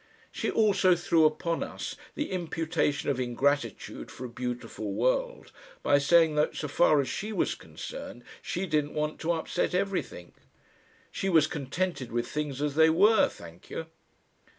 [0.31, 5.51] She also threw upon us the imputation of ingratitude for a beautiful world
[5.83, 10.33] by saying that so far as she was concerned she didn't want to upset everything.
[11.11, 13.85] She was contented with things as they were, thank you.